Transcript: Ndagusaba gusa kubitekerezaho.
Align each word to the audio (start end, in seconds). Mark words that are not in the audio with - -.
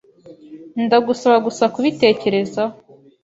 Ndagusaba 0.83 1.37
gusa 1.47 1.63
kubitekerezaho. 1.73 2.75